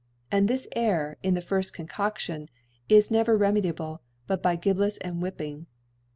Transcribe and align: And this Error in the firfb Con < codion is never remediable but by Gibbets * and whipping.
And 0.31 0.47
this 0.47 0.67
Error 0.75 1.19
in 1.21 1.35
the 1.35 1.43
firfb 1.43 1.73
Con 1.73 1.85
< 1.87 1.87
codion 1.87 2.47
is 2.89 3.11
never 3.11 3.37
remediable 3.37 3.99
but 4.25 4.41
by 4.41 4.55
Gibbets 4.55 4.97
* 5.01 5.01
and 5.05 5.21
whipping. 5.21 5.67